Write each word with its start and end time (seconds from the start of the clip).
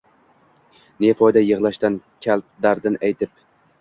Ne 1.03 1.11
foyda 1.21 1.43
yig’lashdan 1.47 1.99
kalb 2.27 2.49
dardin 2.67 2.99
aytib. 3.11 3.37